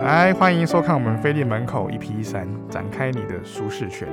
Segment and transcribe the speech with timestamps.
[0.00, 4.08] 来，欢迎收看我们飞利门口 ep 三展开你的舒适圈。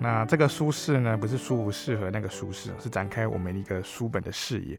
[0.00, 4.76] 那这个舒适呢，不是舒服适合那个舒适，是展开我们一个书本的视野。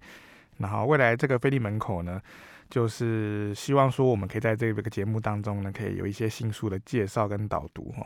[0.57, 2.21] 然后未来这个飞利门口呢，
[2.69, 8.05] 就是希望说我们可以在这个节目当中呢，可以有一些新书的介绍跟导读哈。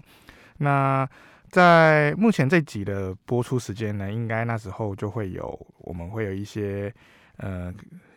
[0.58, 1.08] 那
[1.50, 6.94] 在目前这集的播出时间呢，应该那时候就会有，我们会有一些
[7.38, 7.74] 呃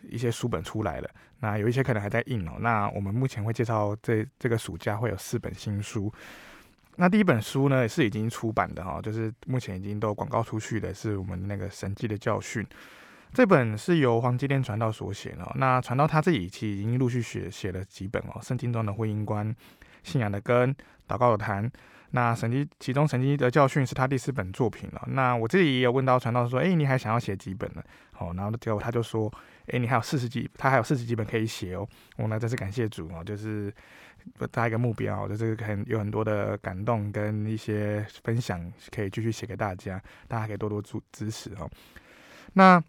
[0.08, 1.10] 一些书本出来了。
[1.40, 2.52] 那有一些可能还在印哦。
[2.60, 6.12] 那我们目前会介绍这这个暑假会有四本新书。
[6.96, 12.62] 那第一本书呢，是已经出版的哈，就是目前已经都广告出去的，是我们那个《神迹的教训》。
[13.32, 15.52] 这本是由黄基甸传道所写的。
[15.56, 19.46] 那传道他自己其实已经陆续写写了几本哦，《圣经中的婚姻观》、
[20.02, 20.74] 《信仰的根》、
[21.06, 21.64] 《祷告的坛》。
[22.10, 25.04] 那神迹其中《神迹的教训》是他第四本作品了。
[25.08, 27.82] 那我自己也有问到传道说，哎，你还想要写几本呢？
[28.12, 29.30] 好，然后结果他就说，
[29.66, 31.86] 哎，你还有四十几，他还有四十几本可以写哦。
[32.16, 33.70] 我呢真是感谢主哦，就是
[34.50, 41.70] 他一个目标，就是很有很多的感动跟一些分享，可以继续写给大家，大家可以多多支支持哦。
[42.54, 42.82] 那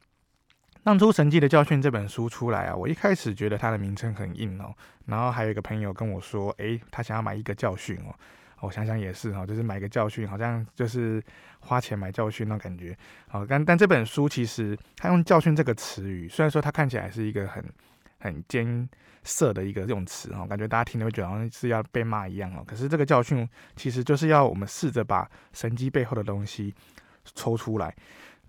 [0.81, 4.73] 当初《神迹的教训》这本书出来啊，我一开始觉得它的名称很硬哦，
[5.07, 8.15] 然后还有一个朋友跟我说，诶，他想要买一个教训哦。
[8.61, 11.23] 我想想也是哈，就是买个教训，好像就是
[11.59, 12.97] 花钱买教训那感觉。
[13.27, 17.63] 好，但但这本书其实他用“教训”这个词语，虽然说它看起来是一个很
[18.19, 18.87] 很艰
[19.23, 22.63] 涩的一个用词哈，感觉大家听了会觉得好像是要被骂一样哦。
[22.65, 26.73] 可是这个教训其实就是要我们试着把神机背后的东西
[27.23, 27.93] 抽出来，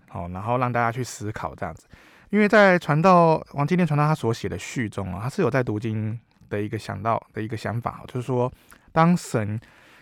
[0.09, 1.87] 好，然后让大家去思考这样子。
[2.29, 6.17] 因为在传道黄基甸传道他所写的序中啊，他是有在读经
[6.49, 8.51] 的一个想到的一个想法，就是说
[8.93, 9.59] 当神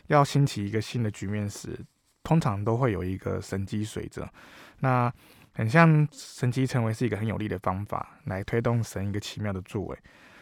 [0.10, 1.80] 要兴起一个新的局面时，
[2.22, 4.28] 通常都会有一个神迹随着。
[4.80, 5.12] 那
[5.54, 9.98] 很像神迹成为是一个很有力的方法，来推动神一个奇妙的作为。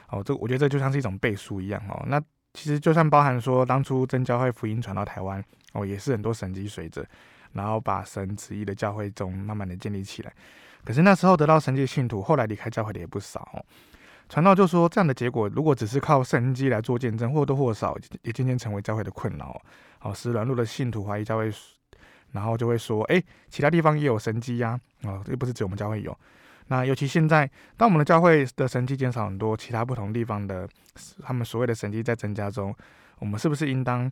[0.10, 2.04] 哦，这我觉得这就像是一种背书一样哦。
[2.08, 2.22] 那
[2.54, 7.06] 其实就算包含说当初真教会福音传到台湾哦，也是很多神迹随着，
[7.54, 10.33] 然后把神旨意的教会中慢慢的建立起来。
[10.86, 13.66] 可是那时候得到神迹的信徒，后来离开教会的也不少哦。
[14.30, 19.61] 传道就说，这样的结果，如果只是靠神迹来做见证，或多或少也渐渐成为教会的困扰。
[19.99, 21.52] 好，使软弱的信徒怀疑教会，
[22.32, 26.15] 然后就会说：“哎，其他地方也有神迹呀，啊，又不是只有我们教会有。”
[26.70, 30.67] 那尤其现在，当我们的教会的神迹减少很多，其他不同地方的
[31.23, 32.76] 他们所谓的神迹在增加中，
[33.20, 34.11] 我们是不是应当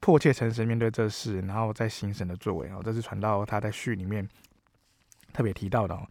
[0.00, 2.68] 迫切诚实面对这事，然后再行神的作为？
[2.70, 4.28] 哦，这是传道他在序里面
[5.32, 6.04] 特别提到的哦。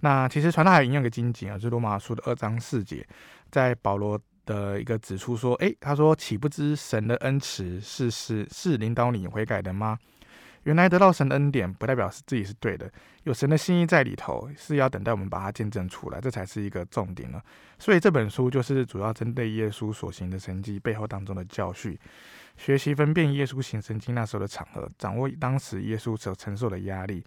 [0.00, 3.06] 那其实传道还引用个经节啊，就是罗马书的二章四节，
[3.50, 9.98] 在保罗的一个指出说，诶，他说岂不知神的恩慈是是是领导你悔改的吗？
[10.64, 12.90] 原来得到神的恩典，不代表是自己是对的，
[13.22, 17.42] 有神的心意在里头，是要等待我们把它见证出来，这才是一个重点了。
[17.78, 21.98] 所以这本书就是主要针对耶稣所行的神迹背后当中的教训，
[22.58, 27.24] 学习分辨耶稣行神迹那时候的场合，掌握当时耶稣所承受的压力。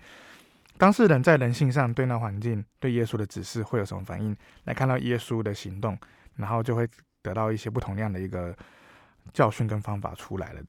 [0.84, 4.36] 当事人在人性上对那环境、对耶稣的指示会有什么反应？
[4.66, 5.98] 来看到耶稣的行动，
[6.36, 6.86] 然后就会
[7.22, 8.54] 得到一些不同样的一个
[9.32, 10.62] 教训跟方法出来了。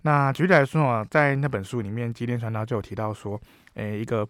[0.00, 3.38] 那举例来说啊，在那本书里面，基甸传道就有提到说，
[3.74, 4.26] 诶，一个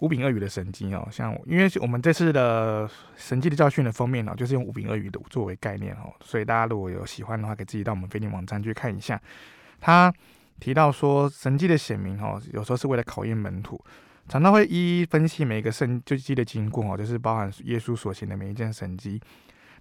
[0.00, 2.86] 五饼二鱼的神迹哦，像因为我们这次的
[3.16, 9.18] 神迹的教训的封面呢，就是用五饼二鱼的作为概念哦，所以大家如果有喜欢的话，可以自己到我们飞利网站去看一下。
[9.80, 10.12] 他
[10.60, 13.82] 提到说，神迹的显明哦，有时候是为了考验门徒。
[14.28, 19.20] 传道会一一分析每一个神迹的经过哦，就是包含耶稣所行的每一件神迹，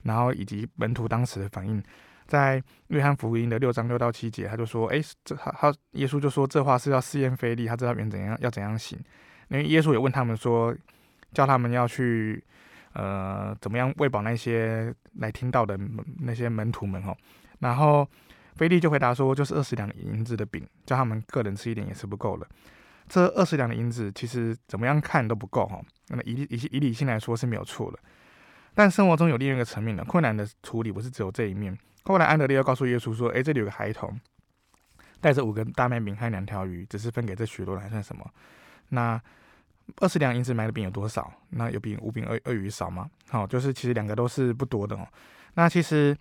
[0.03, 1.83] 然后以及门徒当时的反应。
[2.25, 8.99] 在约翰福音的六章六到七节，他就说：“诶，这他他耶稣就说这话是要试验腓利，他知道别人怎样要怎样行。
[9.47, 10.75] 因为耶稣也问他们说，
[11.33, 12.43] 叫他们要去
[12.91, 15.79] 呃怎么样喂饱那些来听到的
[16.19, 17.15] 那些门徒们哦。
[17.59, 18.05] 然后
[18.57, 22.47] 腓利就回答说，就是二十两银子的饼，叫他们个人吃一点也是不够了。”
[23.07, 25.81] 这二十两的银子，其实怎么样看都不够哈。
[26.09, 27.97] 那么以以以理性来说是没有错的，
[28.73, 31.77] 但生活中有另一个层面的困难的处理不是只有这一面。
[32.03, 34.19] 后来安德烈又告诉耶稣说：“诶，这里有个孩童，
[35.21, 38.25] 带着五个大麦饼和两条鱼，只是分给这许多人还算什么？
[38.89, 39.21] 那
[39.97, 41.31] 二十两银子买的饼有多少？
[41.49, 43.09] 那有比五饼二二鱼少吗？
[43.29, 45.07] 好，就是其实两个都是不多的哦。
[45.55, 46.15] 那其实。”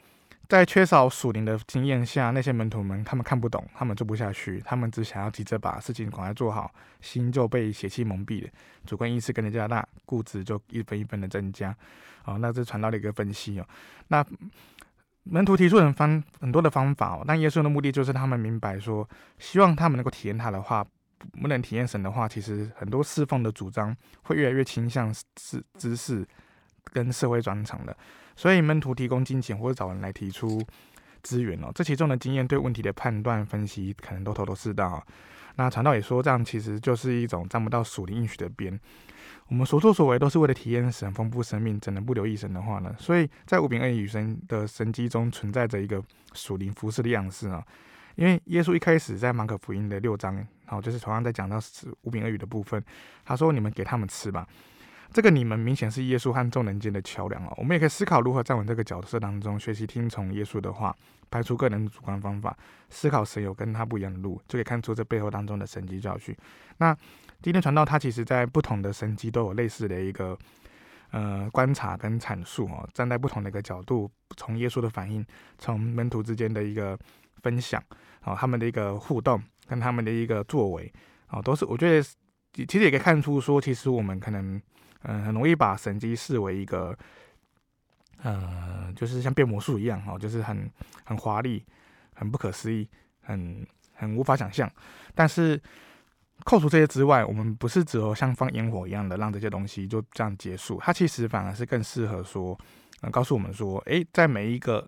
[0.49, 8.51] 在缺少属灵的经验下，那些门徒们他们看不懂，他们做不下去，他们只想要急着把事情赶快做好，心就被邪气蒙蔽了，
[8.85, 11.77] 主观意识跟着加大，固执就一分一分的增加。
[12.25, 13.67] 哦，那这传道的一个分析哦。
[14.09, 14.25] 那
[15.25, 19.09] 门徒提出很方很多的方法哦，但耶稣的目的就是他们明白说，
[19.39, 20.87] 希望他们能够体验他的话，
[21.41, 26.25] 不能体验神的话，其实很多侍奉的主张会越来越倾向是知识
[26.85, 27.97] 跟社会专长的。
[28.37, 30.63] 所以门徒提供金钱或者找人来提出
[31.23, 35.05] 资源哦，这其中的经验对问题的判断分析可能都头头是道。
[35.57, 38.79] 那传道也说，这样其实就是一种沾不到属灵应许的边。
[39.49, 42.95] 我们所作所为都是为了体验神丰富生命，怎能不留一神的话呢？
[42.99, 46.03] 所以在五饼二鱼与神的神迹中存在着一个
[46.35, 47.65] 属灵服事的样式啊。
[48.17, 51.59] 因为耶稣一开始在马可福音的六章，然后就是同样在讲到
[52.03, 52.83] 五饼二鱼的部分，
[53.25, 54.47] 他说：“你们给他们吃吧。”
[55.17, 57.55] 这个你们明显是耶稣和众人间的桥梁哦。
[57.57, 60.95] 我们也可以思考如何在我们这个角色当中学习听从耶稣的话，
[61.31, 62.55] 排除个人主观方法，
[62.91, 66.37] 思考神有跟他不一样的路，就可以看出这背后当中的神迹教训。
[66.77, 66.95] 那
[67.41, 70.37] 今天传道他其实在不同的神迹都有类似的一个
[71.13, 75.25] 呃观察跟阐述哦，站在不同的一个角度，从耶稣的反应，
[75.57, 76.95] 从门徒之间的一个
[77.43, 77.83] 分享，
[78.25, 80.93] 哦，他们的一个互动跟他们的一个作为，
[81.31, 82.07] 哦，都是我觉得
[82.53, 84.61] 其实也可以看出说，其实我们可能
[85.07, 86.97] 嗯、很容易把神机视为一个
[88.23, 90.71] 呃就是像变魔术一样哦，就是很
[91.05, 91.65] 很华丽、
[92.15, 92.89] 很不可思议、
[93.23, 94.71] 很很无法想象，
[95.15, 95.61] 但是。
[96.45, 100.79] 扣除这些之外，我们不是只有像放烟火一样的让这些东西就这样结束。
[100.83, 102.57] 它其实反而是更适合说，
[103.01, 104.87] 呃，告诉我们说，诶，在每一个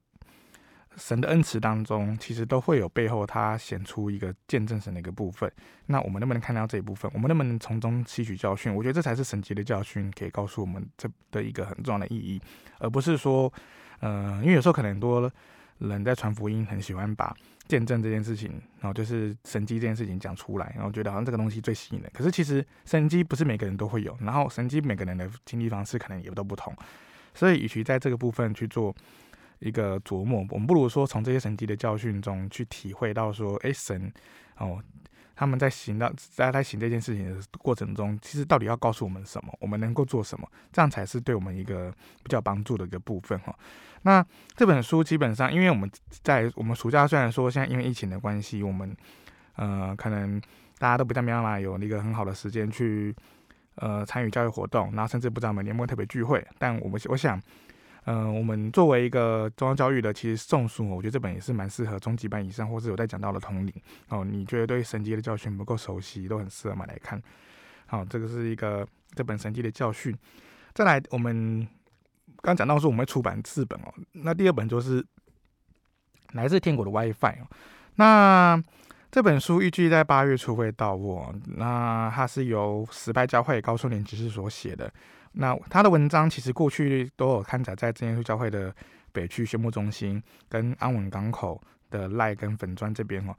[0.98, 5.50] 神的恩赐当中，其实都会有背后它显出一个见证神的一个部分。
[5.86, 7.10] 那我们能不能看到这一部分？
[7.14, 8.74] 我们能不能从中吸取教训？
[8.74, 12.40] 我觉得这才是神级的教训，可以告诉我们这的一个很重要的意义，
[12.80, 13.50] 而不是说，
[14.00, 15.32] 呃，因为有时候可能很多
[15.78, 17.34] 人在传福音，很喜欢把。
[17.68, 18.50] 见证这件事情，
[18.80, 22.10] 然后就是神迹这件事情讲出来，然后觉得好像这个东西最吸引人。
[22.14, 26.74] 可是其实神迹不是每个人都会有，然后神迹每个人的经历方式可能也都不同。
[27.34, 28.96] 所以，与其在这个部分去做
[29.60, 34.12] 一个琢磨，我们不如说从这些神迹的教训中去体会到说，哎，神
[34.56, 34.82] 哦。
[35.40, 39.56] 他们在行到在在行这件事情的过程中，其实到底要告诉我们什么？
[39.60, 40.44] 我们能够做什么？
[40.72, 41.94] 这样才是对我们一个
[42.24, 43.56] 比较帮助的一个部分哈。
[44.02, 44.26] 那
[44.56, 45.88] 这本书基本上，因为我们
[46.24, 48.92] 在我们暑假虽然说现在因为疫情的关系，我们
[49.54, 50.40] 呃可能
[50.78, 53.14] 大家都不在没办法有那个很好的时间去
[53.76, 57.40] 呃参与教育活动，然后甚至不知道我们年末特别聚会，但我们我想。
[58.10, 63.74] 嗯、我们作为一个中央教育的，其实综述，我觉得这本也是蛮适合中级班以上，或是有在讲到的同龄
[64.08, 64.24] 哦。
[64.24, 67.22] 你觉得对神级的教训不够熟悉，都很适合买来看。
[67.84, 70.16] 好，这个是一个这本神级的教训。
[70.72, 71.68] 再来，我们
[72.40, 75.04] 刚讲到说我们会出版四本哦，那第二本就是
[76.32, 77.46] 来自天国的 WiFi 哦。
[77.96, 78.58] 那
[79.10, 84.90] 这本书预计在八月初会到货，那它是由实拍教会高顺廉执事所写的。
[85.32, 88.74] 那他的文章其实过去都有刊载在真耶稣教会的
[89.12, 93.34] 北区宣牧中心跟安稳港口的赖跟粉砖这边哦。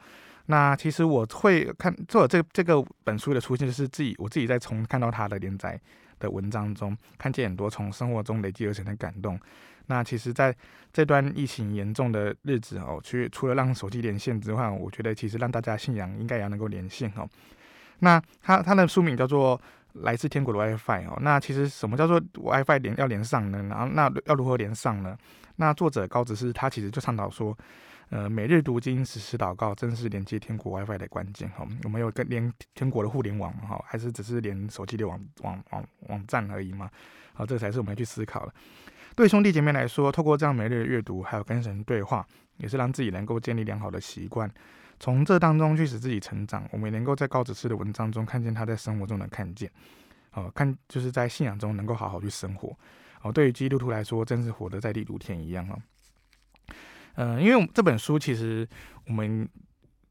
[0.45, 5.79] 那其实我会看做这这个本书的出现，就是自己我自己在从看到他的连载
[6.19, 9.39] 的文章中，看见很多从生活中累积而成的感动。
[9.87, 10.55] 那其实在
[10.93, 17.27] 这段疫情严重的日子哦，去除了让手机连线之外，我觉得其实让大家信仰应该也要能够连线哦。
[17.99, 19.59] 那他他的书名叫做。
[19.93, 23.63] 来自天国的 WiFi 哦，那其实什么叫做 WiFi 连要连上呢？
[23.69, 25.17] 然后那要如何连上呢？
[25.55, 27.57] 那作者高执事他其实就倡导说，
[28.09, 31.67] 呃，每日读经、实时祷告，正是连接天国 WiFi 的关键哈。
[31.83, 36.89] 我们有跟连天国的互联网哈，还是只是连手机的网网网网站而已嘛？
[37.33, 38.53] 好，这才是我们要去思考的。
[39.15, 42.25] 对兄弟姐妹来说，透过这样每日的阅读，还有跟神对话，
[42.57, 44.49] 也是让自己能够建立良好的习惯。
[44.99, 49.71] 从这当中去使自己成长，我们能够在高执事的文章中看见他在生活中的看见，
[50.33, 52.77] 哦，看就是在信仰中能够好好去生活，
[53.21, 55.79] 哦，对于基督徒来说，真是活得在地如天一样哦。
[57.15, 58.67] 嗯、因为这本书其实
[59.07, 59.47] 我们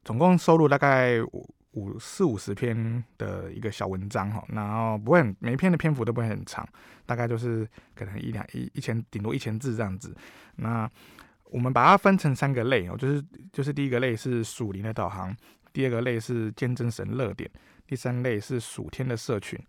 [0.03, 6.67] 总共收录大概五五四五十篇的一个小文章哈，然后不会很每一篇的篇幅都不会很长，
[7.05, 10.15] 大概就是可能一两一一千顶多一千字这样子，
[10.55, 10.89] 那。
[11.49, 15.35] 我们把它分成三个类哦，就是就是第一个类是属灵的导航，
[15.73, 17.49] 第二个类是见证神热点，
[17.87, 19.59] 第三类是属天的社群。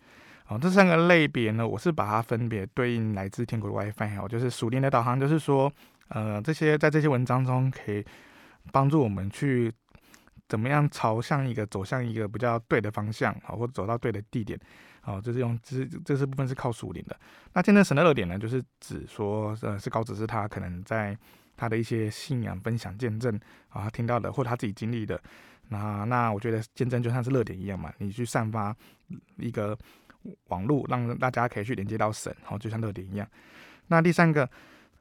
[0.48, 5.72] 哦，这三个类别呢，我是把它分别对应来自天国的 WiFi 哦，就是属灵的导航，就是说，
[6.08, 8.04] 呃，这些在这些文章中可以
[8.70, 9.72] 帮助我们去
[10.48, 14.58] 怎么样朝向一个走向一个比较对的方向啊，或走到对的地点。
[15.04, 17.18] 哦，就是用这这是部分是靠属灵的。
[17.54, 21.16] 那见证神的热点呢，就是指说，呃，是高执事他可能在。
[21.60, 23.38] 他的一些信仰分享见证
[23.68, 25.20] 啊，听到的或他自己经历的，
[25.68, 28.74] 那那我觉得见证就像是热点一样嘛，你去散发
[29.36, 29.78] 一个
[30.48, 33.28] 网络，让大家可以去连接到神，然后，就像热点一样。
[33.88, 34.48] 那第三个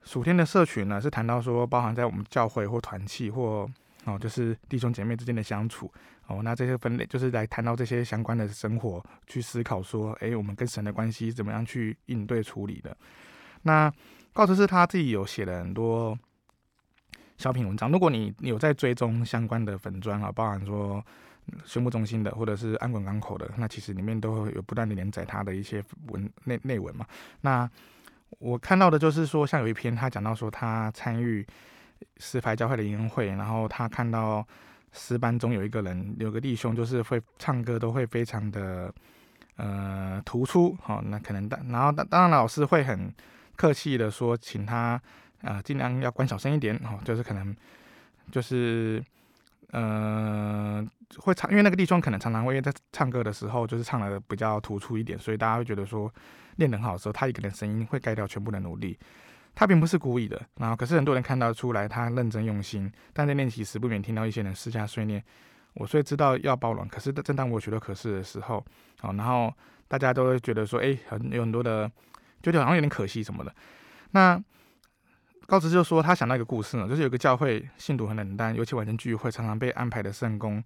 [0.03, 3.65] 属天的社群呢，是谈到说包含在我们教会或团契或
[4.03, 5.89] 哦，就是弟兄姐妹之间的相处
[6.27, 12.95] 哦，那这些分类就是来谈到这些相关的生活，去思考说，诶，我们跟神的关系怎么样去应对处理的。
[13.61, 13.89] 那
[14.33, 16.17] 高执事他自己有写了很多。
[17.39, 17.89] 小品文章。
[17.89, 21.03] 如果你有在追踪相关的粉砖啊，包含说
[21.63, 27.05] 宣布中心的或者是安滚港口的，那其实里面都会有不断的连载他的一些文内内文嘛。
[27.39, 27.67] 那
[28.39, 31.47] 我看到的就是说，像有一篇他讲到说他参与
[32.17, 34.45] 石牌教会的音乐会，然后他看到
[34.91, 38.93] 诗班中有一个人，有个弟兄就是会唱歌都会非常的
[39.55, 43.13] 呃突出，好，那可能当然后当当然老师会很
[43.55, 45.01] 客气的说，请他。
[45.41, 47.55] 啊，尽量要关小声一点哦，就是可能
[48.31, 49.03] 就是
[49.71, 50.85] 呃
[51.17, 56.13] 会唱，因为那个地方可能常常会在唱歌的时候，就是唱的比较突出一点，所以大家会觉得说
[56.57, 58.97] 练得很好的时候，他一个人声音会盖掉全部的努力。
[59.55, 65.23] 他并不是故意的，然后可是很多人看到出来他认真用心，但在练习时不免听到一些人私下碎念。
[65.73, 68.63] 我虽知道要包容，可是正当我觉得可是的时候，
[68.99, 69.53] 好，然后
[69.87, 71.91] 大家都会觉得说，哎，很有很多的，
[72.43, 73.53] 觉得好像有点可惜什么的，
[74.11, 74.41] 那。
[75.49, 80.63] 高职就说他想到一个故事呢，就是有个教会信徒很冷淡，尤其晚间聚会常常被安排的圣工，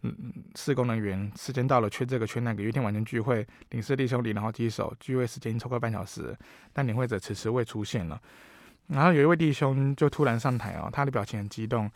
[0.00, 0.16] 嗯，
[0.54, 2.62] 事工人员时间到了缺这个缺那个。
[2.62, 6.34] 有一天晚间聚会，领事弟兄领了好几首，聚会时间超过半小时，
[6.72, 8.18] 但领会者迟迟未出现了。
[8.86, 11.90] 然后有一位弟兄就突然上台哦，他的表情很激动，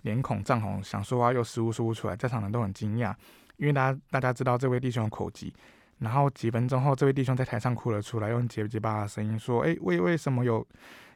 [0.00, 3.14] 脸孔涨红，想说话又似乎说不出来，在场人都很惊讶，
[3.58, 5.52] 因为大家大家知道这位弟兄的口疾。
[6.02, 10.66] 然后几分钟后，这位弟兄在台上哭了出来，用结结巴的声音说：“哎，为为什么有？”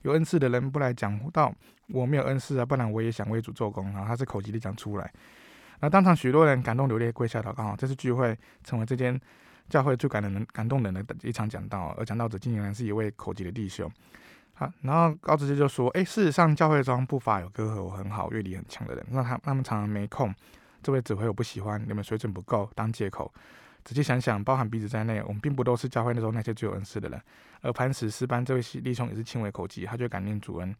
[0.02, 1.52] 有恩赐的人不来讲道，
[1.88, 4.04] 我没有恩赐啊，不然我也想为主做工啊。
[4.06, 5.12] 他是口急的讲出来，
[5.80, 7.74] 那当场许多人感动流泪跪下祷告。
[7.76, 9.20] 这次聚会成为这间
[9.68, 13.90] 教会最感人、感动人的一场讲道，而讲道者竟然是一位口急的弟兄。
[14.54, 20.32] 好，然后高直接就说：“哎，事实上教会中不乏有歌喉很好、乐理很强的人，那他他们常常没空。
[20.84, 23.32] 这位指挥我不喜欢，你们水准不够当借口。”
[23.86, 27.22] 仔细想想，包含彼此在内，我们并不都是教会那时候那些最有恩赐的人。
[27.60, 30.74] 而磐石师班这位弟兄也是轻微口疾，他就感念主恩，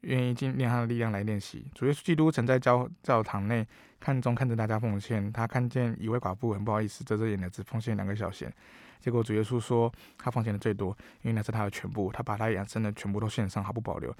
[0.00, 1.64] 愿意尽练他的力量来练习。
[1.72, 3.64] 主耶稣基督曾在教教堂内
[4.00, 8.52] 看中看着大家奉献，他看见一位寡妇很不好意思遮遮掩的只奉献两个小钱，
[8.98, 10.88] 结果主耶稣说他奉献的最多，
[11.22, 14.12] 因为那是他的全部，他把他养生的全部都献上，毫不保留。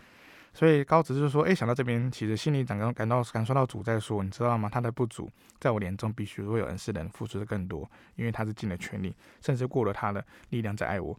[0.55, 4.69] 所以高子就说：“哎，想到这边，其实心里感到感到感受到主在说，你知道吗？
[4.71, 11.19] 他的不足，在我眼中比许多有恩赐的人付出的更多，因为他是尽了全力，甚至过了他的力量在爱我。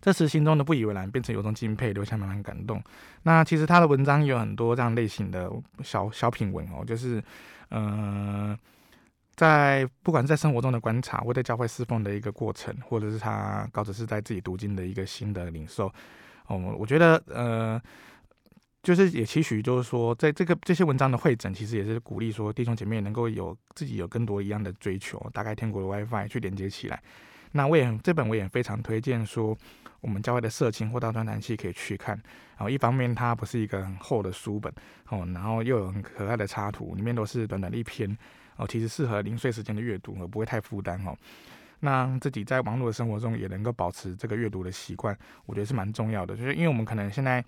[0.00, 2.82] 这时心中的不以为然，变成有种敬佩，留下满满感动。
[3.24, 5.52] 那其实他的文章有很多这样类型的
[5.84, 7.22] 小小品文哦，就是
[7.68, 8.58] 嗯、呃，
[9.34, 15.92] 在不管是在生活中的观察，或在教会侍奉的一个过程，或者是他高职是在自己读经的一个新的领受。”
[16.50, 17.80] 哦，我觉得呃，
[18.82, 27.00] 就是也期许，就是说，在这个这些文章的会诊，其实也是鼓励说弟兄姐妹能够有自己有更多一样的追求，打开天国的 WiFi 去连接起来。
[27.52, 29.56] 那我也这本我也非常推荐说，
[30.00, 32.20] 我们教会的社青或大专团契可以去看。
[32.56, 34.72] 然后一方面它不是一个很厚的书本
[35.08, 38.18] 哦，然后又有很可爱的插图，里面都是短短的一篇
[38.56, 41.16] 哦，其实适合零碎时间的阅读，而不会太负担哦。
[41.80, 46.36] 那自己在网络的生活中也能够保持这个阅读的习惯，我觉得是蛮重要的。
[46.36, 47.42] 就是因为我们可能现在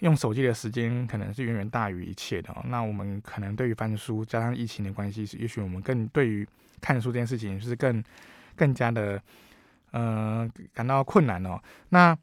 [0.00, 6.46] 用手机的时间可能是远远大于一切的，那我们可能对于翻书，加上疫情的关系，是也许我们更对于
[6.80, 8.02] 看书这件事情是更
[8.54, 9.20] 更加的
[9.90, 11.60] 呃感到困难哦。
[11.88, 12.16] 那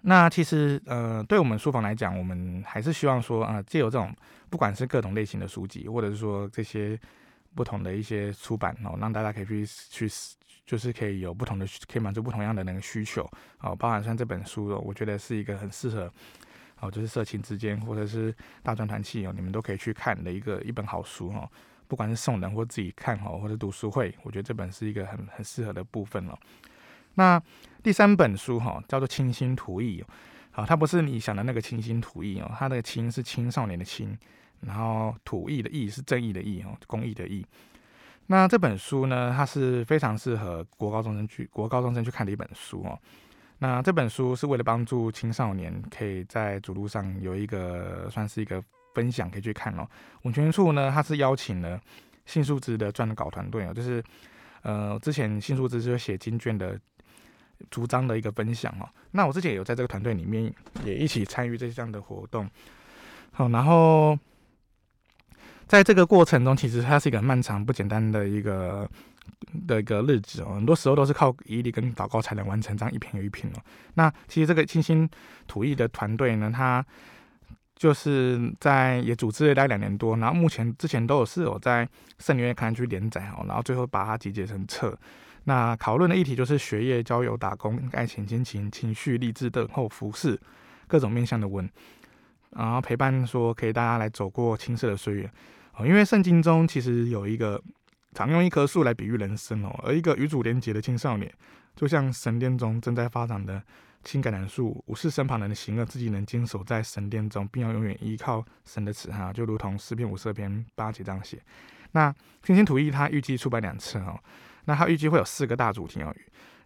[0.00, 4.16] 那其实呃对我们书房来讲，我们还是希望说啊，借由这种
[4.48, 6.98] 不管是各种类型的书籍，或者是说这些。
[7.54, 10.08] 不同的一些出版哦，让大家可以去去，
[10.66, 13.28] 就是可以有不同的，可以满足不同样的那个需求
[13.60, 13.74] 哦。
[13.76, 16.12] 包含像这本书哦，我觉得是一个很适合
[16.80, 21.48] 哦，就是社情之间或者是大专团契哦，你们都可以去看的一个一本好书哦。
[21.86, 26.36] 不管是送人或自己看哦，或者读书会，我觉得这本是一个很很适合的部分哦。
[27.14, 27.40] 那
[27.82, 30.06] 第三本书哈，叫做《清新图意》哦，
[30.50, 34.16] 好，它不是你想的那个清新图意哦，它的清是青少年的青。
[34.66, 37.44] 然后土义的义是正义的义哦，公益的义。
[38.26, 42.98] 那这本书呢，它是非常适合国高中生去国高中生去看的一本书哦。
[43.58, 49.86] 那这本书是为了帮助青少年可以在主路上有一个算是一个分享可以去看哦。
[50.22, 51.78] 文泉处呢，它是邀请了
[52.24, 54.02] 信素之的撰稿团队哦，就是
[54.62, 56.80] 呃之前信素之就写经卷的
[57.70, 58.88] 主张的一个分享哦。
[59.10, 60.50] 那我之前也有在这个团队里面
[60.82, 62.48] 也一起参与这项的活动。
[63.32, 64.18] 好，然后。
[65.66, 68.88] 在这个过程中，其实它是一个漫长不简单的一个
[69.66, 70.54] 的一个日子哦。
[70.54, 73.62] 很多时候都是靠毅力跟祷告才能完成这样一篇又一篇哦。
[73.94, 75.08] 那其实这个清新
[75.46, 76.84] 土义的团队呢，他
[77.76, 84.96] 就是在也组织了大概两年多，然后目前之前都有是有在圣灵月刊去连载哦，然后最后把它集结成册。
[85.44, 90.40] 那讨论的议题就是学业、交友、打工、爱情、亲情、情绪、励志、等候、服饰
[90.86, 91.68] 各种面向的文。
[92.54, 95.30] 然后陪伴说可以大家来走过青涩的岁月。
[95.76, 97.60] 哦，因为圣经中其实有一个
[98.12, 101.32] 常用一棵树来比喻人生哦，而一个与主连结的青少年，
[101.74, 103.60] 就像神殿中正在发展的
[104.04, 111.42] 青橄榄树，无视身旁人的行恶，自己能坚守在神殿中，并要永远依靠神的慈爱，就如同诗篇五十二篇八节这样写。
[111.92, 114.18] 那青心吐意它预计出版两次哦，
[114.66, 116.14] 那它预计会有四个大主题哦。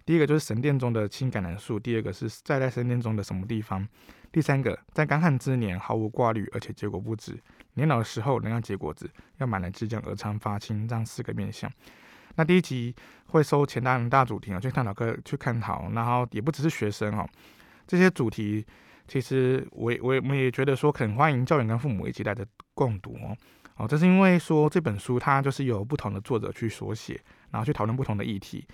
[0.05, 3.87] 第一个就是神殿中的青橄榄树，第二个是在在神殿中的什么地方，
[4.31, 7.39] 第三个在干旱之年毫无挂虑，而且结果不止。
[7.75, 9.09] 年老的时候能要结果子，
[9.39, 11.71] 要满了汁浆而昌发青，这样四个面向。
[12.35, 12.95] 那第一集
[13.27, 17.29] 会收前大人大主题啊，去探讨课去探讨，然后也不只是学生哦，
[17.87, 18.65] 这些主题
[19.07, 23.37] 其实我我也我们也觉得说很欢迎教员跟父母一起带着共读哦
[23.77, 27.21] 哦，这是因为说这本书它就是由不同的作者去所写，
[27.51, 28.67] 然后去讨论不同的议题。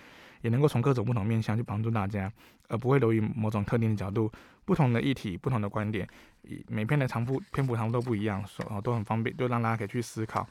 [0.44, 2.30] 也能够从各种不同面向去帮助大家，
[2.68, 4.30] 而不会流于某种特定的角度。
[4.66, 6.08] 不同的议题、不同的观点，
[6.68, 10.46] 每篇的长幅篇幅长度都不一样，所都很方便，就让大家可以去思考。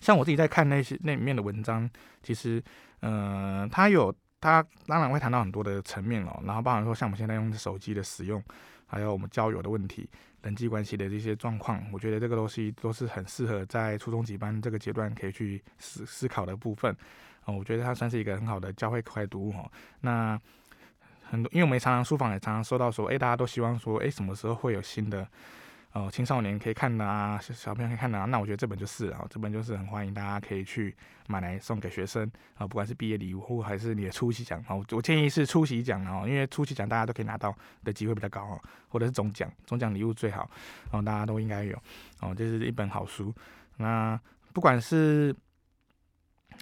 [0.00, 1.88] 像我自己在看那些那里面的文章，
[2.22, 2.62] 其实，
[3.00, 8.42] 嗯、呃，它有它当然会谈到很多的层面哦，然后包含说像我们现在用手机的使用，
[8.86, 10.10] 还有我们交友的问题、
[10.42, 16.96] 人际关系的这些状况，我觉得这个东西都是很适合在初中级班这个阶段可以去思思考的部分。
[17.44, 19.70] 哦，我觉得它算是一个很好的教会快读物哦。
[20.00, 20.40] 那
[21.24, 25.26] 很多，因为我们常常书房也常常收到说，哎，大家都希望说，哎，什么时候会有新的，
[25.92, 28.26] 呃，青少年可以看的啊，小朋友可以看的啊。
[28.26, 30.94] 那我觉得这本就是啊，这本就是很欢迎大家可以去
[31.26, 34.76] 买来送给学生啊，不管是毕业礼物或还是你的出席奖啊。
[34.90, 40.50] 我建议是出席奖啊，因为出席奖大家都可以拿到的机会比较高哦，或者是总奖，总奖礼物最好，
[40.90, 41.76] 然后大家都应该有
[42.20, 43.34] 哦，这是一本好书。
[43.78, 44.20] 那
[44.52, 45.34] 不管是、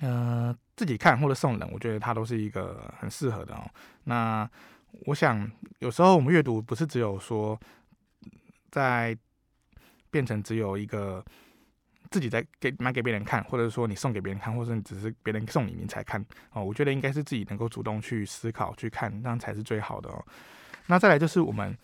[0.01, 3.71] 呃，自己看或者送人，我觉得它都是一个很适合的哦。
[4.05, 4.49] 那
[5.07, 7.59] 我想，有时候我们阅读不是只有说
[8.71, 9.17] 在
[10.11, 11.25] 变成只有一个
[12.11, 16.65] 自己在给买给别人看，或者说你送给别人看，或者你只是别人送你你才看哦。
[16.65, 20.25] 我觉得应该是自己能够主动去思考去看，那样才是最好的哦。
[20.87, 21.77] 那再来就是我们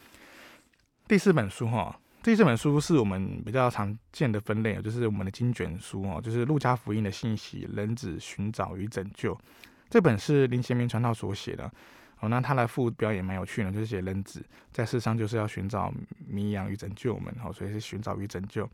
[1.06, 1.94] 第四本书哈、哦。
[2.26, 9.38] 这这本书是我们比较常见的分类，就是我们的经卷书哦，就是路加福音的信息、人子寻找与拯救。
[9.88, 11.70] 这本是林贤明传道所写的
[12.18, 15.94] 哦，那他的副标也蛮有趣的，就是写人子在世上就是要寻找
[16.26, 18.68] 迷羊与拯救我们哦，所以是寻找与拯救。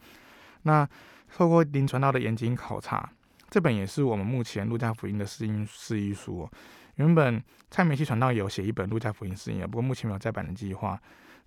[0.62, 0.88] 那
[1.36, 3.06] 透过林传道的严谨考察，
[3.50, 6.48] 这本也是我们目前路加福音的释义释义书。
[6.94, 10.98] 原本蔡明熙传道有写一本路加福音释义，不过目前没有再版的计划。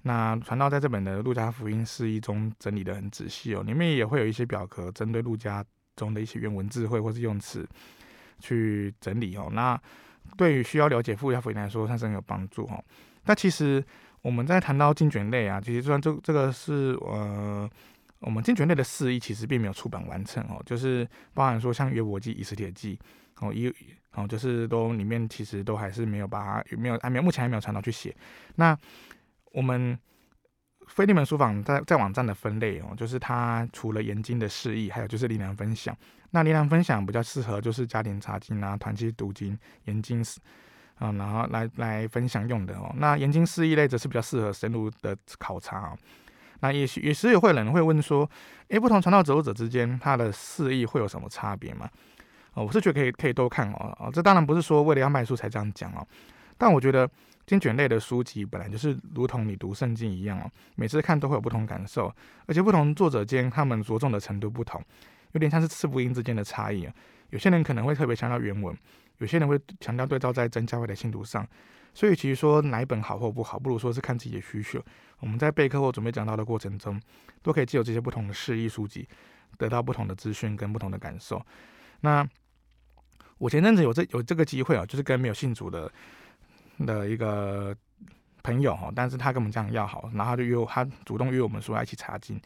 [0.07, 5.65] 那传道在这本的《路加福音释义》中整理得很仔细哦，里面也会有一些表格，针对路加
[5.95, 7.67] 中的一些原文智慧或是用词
[8.37, 9.49] 去整理哦。
[9.51, 9.75] 那
[10.37, 12.83] 对于需要了解路加福音来说，它是很有帮助哦。
[13.23, 13.83] 那其实
[14.21, 17.67] 我们在谈到经卷类啊，其实虽然这这个是呃，
[18.19, 22.99] 我们经卷类的释义其实并没有出版完成哦，就是包含说像约伯记、以斯帖记
[23.39, 23.73] 哦，一
[24.13, 28.15] 哦，就是都里面其实都还是没有把它有没有还没有目前还没有传道去写
[28.57, 28.77] 那。
[29.55, 29.97] 我们
[30.87, 35.95] 菲利门书房在在网站的分类哦，就是它除了研经的释义，还有就是灵粮分享。
[36.31, 40.21] 那灵粮分享比较适合就是家庭查经啊、团契读经、研经
[40.95, 42.93] 啊，然后来来分享用的哦。
[42.97, 45.97] 那研经释义类则是比较适合深入的考察哦。
[46.59, 48.29] 那也许也是有会人会问说，
[48.67, 51.89] 诶，不同传道者者之间，它的释义会有什么差别吗？
[52.55, 53.95] 哦，我是觉得可以可以多看哦。
[53.99, 56.05] 哦，这当然不是说为了要卖书才这样讲哦，
[56.57, 57.09] 但我觉得。
[57.45, 62.11] 经卷类的书籍本来就是如同你读圣经一样哦，每次看都会有不同感受，
[62.47, 64.83] 而且不同作者间他们着重的程度不同，
[65.33, 66.93] 有点像是四福音之间的差异啊。
[67.29, 68.75] 有些人可能会特别强调原文，
[69.19, 71.47] 有些人会强调对照在真教会的信徒上。
[71.93, 74.83] 所以其实说哪一本好或不好，不如说是看自己的需求。
[75.19, 76.99] 我们在备课或准备讲道的过程中，
[77.41, 79.07] 都可以借由这些不同的释义书籍，
[79.57, 81.39] 得到不同的资讯跟不同的感受。
[82.01, 82.27] 那
[83.37, 85.91] 我前阵子有这有这个机会啊，就是跟没有信主的。
[86.79, 87.75] 的一个
[88.43, 92.39] 朋友哈，但是他跟我们这样要好，然后他就约我他主动约我们说要一起查经，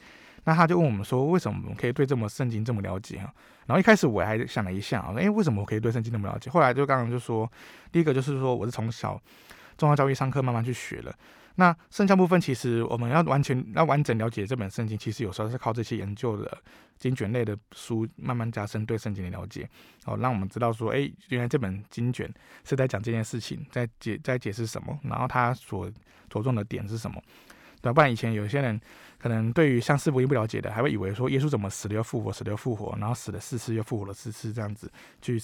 [0.43, 3.33] 那他就问我们说，为什么我们可以对这么圣经这么了解哈？
[3.65, 6.49] 然后一开始我还想了一下啊，哎，为什么我可以对圣经那么了解？
[6.49, 7.49] 后来就刚刚就说，
[7.91, 9.19] 第一个就是说我是从小
[9.77, 11.13] 宗教教育上课慢慢去学了。
[11.59, 16.57] 那剩下部分其实我们要完全要完整了解这本圣经，其实有时候是靠这些研究的
[16.97, 19.69] 经卷类的书慢慢加深对圣经的了解，
[20.05, 25.91] 哦，让我们知道说，哎，原来这本经卷是在讲这件事情，在解在解释什么，然后它所
[26.29, 27.21] 着重的点是什么。
[27.81, 27.93] 对？
[27.93, 28.79] 不然以前有些人
[29.17, 35.41] 可能对于像四福音不了解的，还会以为说耶稣怎么死了又复活，死了又复活，然后死了四次又复活了四次这样子去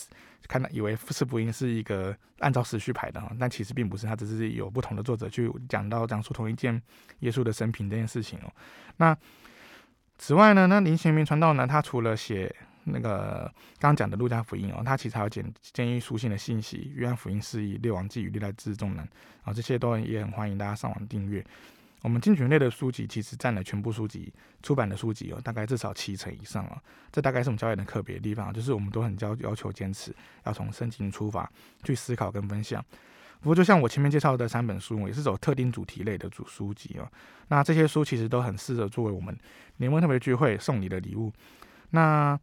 [0.48, 6.82] 看到，以为四福音是一个按照时序排的哈，但其实并不是，它只是有不同的作者去讲到讲述同一件
[7.20, 8.52] 耶稣的生平这件事情哦。
[8.98, 9.18] 那
[10.18, 12.54] 此外呢，那林贤明传道呢，他除了写
[12.86, 15.44] 那个刚刚讲的路加福音哦，他其实还有简
[15.74, 19.06] 建议书信的信息，约翰福音是以、列王纪与历代志中南
[19.44, 21.44] 啊，这些都也很欢迎大家上网订阅。
[22.06, 26.80] 我们经卷类的书籍其实占了全部书籍出版的书籍哦，大概至少七成以上啊。
[27.12, 31.52] 这大概是我们教会的特别的地方，就是我们都很要要求坚持要从圣经出发
[31.84, 32.86] 去思考跟分享。
[33.40, 37.12] 不过就像我前面介绍的三本书，也是走特定主题类的主书籍哦。
[37.48, 39.36] 那这些书其实都很适合作为我们
[39.78, 41.34] 年末特别聚会送礼的礼物。
[41.90, 42.40] 那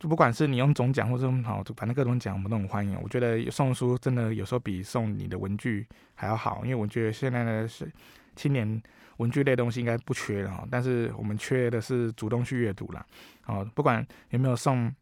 [0.00, 2.98] 就不管是你用总奖或者好，反正各种奖我们都很欢迎。
[3.00, 7.88] 我觉得送书真的有时候比送你的文具还要好，因为我觉得现在呢是
[8.36, 8.80] 青年
[9.16, 13.04] 文具类东西应该不缺了哈，但是我们缺的是主动去阅读啦。
[13.46, 14.94] 哦，不管有没有送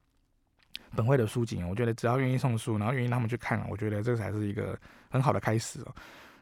[0.96, 4.78] 本会的书籍，我觉得只要愿意送书，然后愿意让他们去看，我觉得这才是一个
[5.10, 5.94] 很好的开始哦。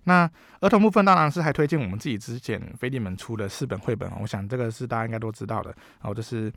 [0.04, 5.74] 那儿童部分当然是还推荐我们自己之前飞利门出的四本绘本，我想这个是大家应该都知道的。
[6.02, 6.52] 哦，就是。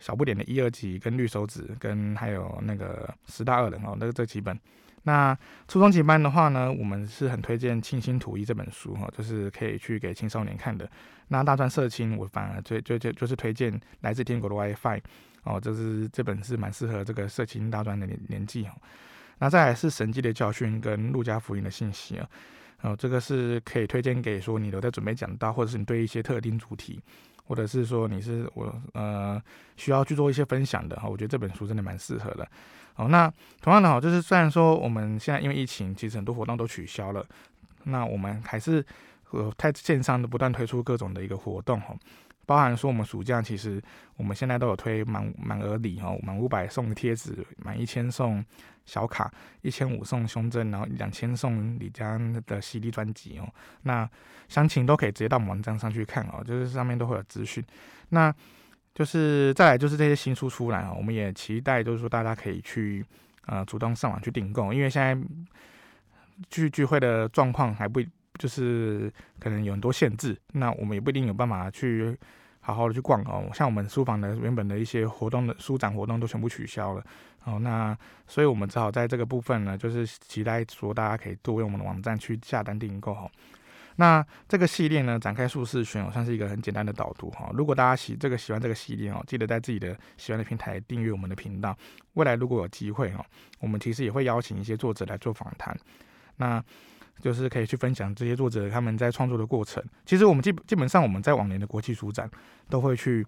[0.00, 4.58] 小不点的一二级跟绿手指跟还有那个十大恶人哦，那个这几本。
[5.04, 5.36] 那
[5.68, 10.90] 初中级班的话呢，我们是很推荐《庆新图一》这本书哈，就是可以去给青少年看的。
[11.28, 14.98] 那大专社青，我反而最最最就是推荐《来自天国的 WiFi》
[15.44, 18.72] 哦，就是这本是蛮适合这个社青大专的年年纪哦。
[19.38, 22.28] 那再来是神迹的教训跟路加福音的信息啊，
[22.82, 27.00] 哦，这个是可以推荐给说你有在准备讲道，或者是你对一些特定主题。
[27.46, 29.38] 或者是说你是我呃
[29.76, 32.48] 需要去做一些分享的哈，我觉得这本书真的蛮适合的。
[32.94, 37.26] 好，那同样的哈，就是虽然说我们现在因为疫情，其实很多活动都取消了，
[37.84, 38.84] 那我们还是
[39.30, 41.94] 呃在线上的不断推出各种的一个活动哈。
[42.46, 43.82] 包含说我们暑假其实
[44.16, 48.44] 我们现在都有推满满额礼哈，满五百送贴纸，满一千送
[48.84, 53.48] 小卡，一千五送胸针，然后两千送李家的 CD 专辑哦。
[53.82, 54.08] 那
[54.46, 57.64] 详情都可以直接到我们网站上去看哦，就是上面都会有资讯。
[58.10, 58.32] 那
[58.94, 63.04] 就是再来就是这些新书出来哦，我们也期待就是说大家可以去
[63.46, 65.16] 呃主动上网去订购，因为现在
[66.48, 68.00] 聚聚会的状况还不。
[68.36, 72.18] 就是可能有很多限制，那我们也不一定有办法去
[72.58, 73.48] 好好的去逛哦。
[73.54, 77.04] 像我们书房的原本的一些活动的书展活动都全部取消了
[77.44, 83.30] 哦，那所以我们只好在这个部分呢，就是期待说大家可以多用我们的网站去下单订购哈。
[83.96, 87.50] 那这个系列呢，展开舒适圈，算是一个很简单的导读哈。
[87.54, 91.76] 如果大家喜这个喜欢这个系列哦，记得在自己的喜欢的平台订阅我们的频道。
[92.14, 93.24] 未来如果有机会哦，
[93.60, 95.76] 我们其实也会邀请一些作者来做访谈。
[96.36, 96.62] 那
[97.20, 99.82] 就是可以去分享这些作者他们在创作的过程。
[100.04, 102.28] 其实我们基基本上我们在往年的国际书展
[102.68, 103.24] 都会去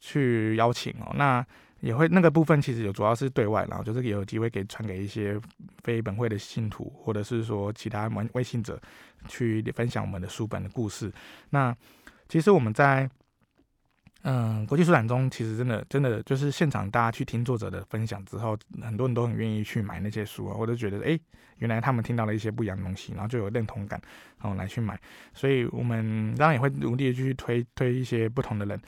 [0.00, 1.46] 去邀请哦，那
[1.84, 5.38] 也会那个部分其实有主要是对外，然后就是有机会给传给一些
[5.82, 8.80] 非本会的信徒，或者是说其他微微信者
[9.28, 11.12] 去分享我们的书本的故事。
[11.50, 11.76] 那
[12.28, 13.08] 其实我们在。
[14.26, 21.20] 嗯，国际书展中其实真的真的就是现场大家去听作者的分享之后，很多人都很愿意去买那些书啊，或者觉得哎，
[21.58, 24.00] 原来他们听到了一些不一样的东西，然后就有认同感，
[24.40, 24.98] 然后来去买。
[25.34, 28.80] 所以我们当然也会努力的去推推一些不同的人，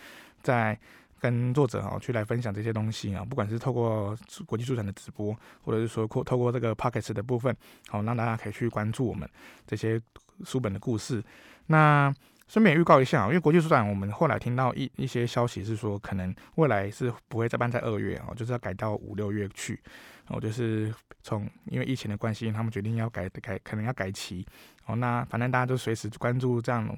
[0.43, 0.79] 在
[1.21, 7.57] 跟作者啊去来分享这些东西啊，不管是透过国际书展的直播，或者是说透过这个 Podcast 的部分，
[7.89, 9.29] 好让大家可以去关注我们
[9.67, 10.01] 这些
[10.45, 11.23] 书本的故事。
[11.67, 12.15] 那。
[12.49, 19.77] 顺便预告一下，因为国际书展，我们后来听到一一些消息是说，可能未来是不会再办在二月哦，就是要改到五六月去。
[20.29, 24.47] 哦，就是从因为疫情的关系，他们决定要改改，可能要改期。
[24.85, 26.89] 哦，那反正大家就随时关注这样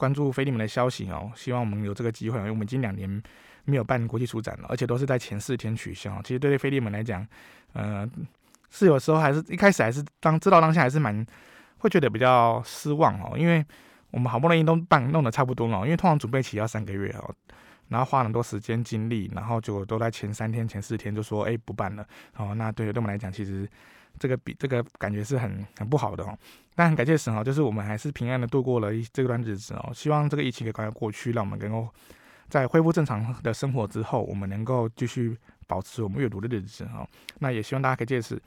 [0.00, 1.30] 关注菲利门的消息哦。
[1.36, 3.22] 希望我们有这个机会，因为我们已经两年
[3.64, 6.20] 没有办国际书展了，而且都是在前四天取消。
[6.22, 7.26] 其实对于腓利门来讲，
[7.74, 8.08] 呃，
[8.70, 11.24] 是有时候还是一开始还是当知道当下还是蛮
[11.78, 13.64] 会觉得比较失望哦，因为。
[14.12, 17.32] 我们好不容易都办弄得差不多了，因为通常准备期要三个月哦，
[17.86, 22.04] 然后花很多时间精力，然后就都在前三天、前四天就说哎不办了
[22.36, 22.52] 哦。
[22.56, 23.70] 那对对我们来讲，其实
[24.18, 26.36] 这个比这个感觉是很很不好的哦。
[26.74, 29.90] 但很感谢神哦，就是我们还是平安的度过了一这段日子哦。
[29.94, 31.88] 希望这个疫情可以赶快过去，让我们能够
[32.48, 37.06] 在恢复正常的生活之后，我们能够继续保持我们阅读的日子哦。
[37.38, 38.40] 那也希望大家可以借此。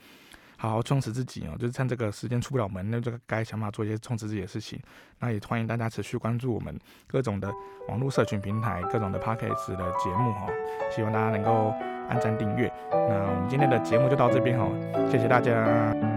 [0.55, 4.79] 好好充实自己哦，就是趁这个时间出不了门，那就该想办法做一些充实自己的事情。
[5.19, 7.51] 那也欢迎大家持续关注我们各种的
[7.89, 10.47] 网络社群平台、各种的 Podcast 的节目哈。
[10.95, 11.73] 希望大家能够
[12.09, 12.71] 按赞订阅。
[12.91, 12.97] 那
[13.29, 14.67] 我们今天的节目就到这边哈，
[15.09, 16.12] 谢谢大家。